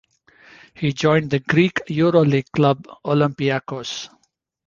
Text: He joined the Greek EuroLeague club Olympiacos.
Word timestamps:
He 0.73 0.93
joined 0.93 1.29
the 1.29 1.37
Greek 1.37 1.75
EuroLeague 1.87 2.49
club 2.55 2.87
Olympiacos. 3.05 4.09